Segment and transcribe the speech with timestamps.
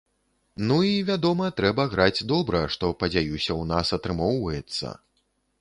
[0.69, 4.99] Ну і, вядома, трэба граць добра, што, падзяюся, у нас атрымоўваецца!